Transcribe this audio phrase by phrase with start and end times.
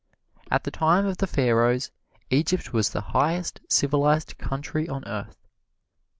[0.49, 1.91] At the time of the Pharaohs,
[2.31, 5.37] Egypt was the highest civilized country on earth.